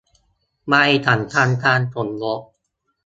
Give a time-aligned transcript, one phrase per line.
[0.67, 0.73] ใบ
[1.07, 2.41] สำคัญการสมรส